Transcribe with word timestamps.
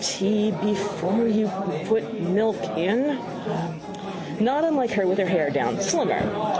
Tea 0.01 0.49
before 0.63 1.27
you 1.27 1.47
put 1.85 2.19
milk 2.19 2.57
in. 2.75 3.19
Not 4.39 4.63
unlike 4.63 4.89
her 4.93 5.05
with 5.05 5.19
her 5.19 5.25
hair 5.27 5.51
down: 5.51 5.79
slimmer. 5.79 6.47